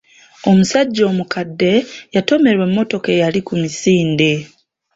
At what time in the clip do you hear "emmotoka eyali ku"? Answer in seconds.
2.69-3.53